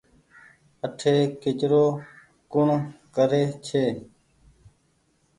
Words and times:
اٺي 0.85 1.15
ڪچرو 1.41 1.85
ڪوڻ 2.51 2.67
ڪري 3.15 3.43
ڇي۔ 3.65 3.83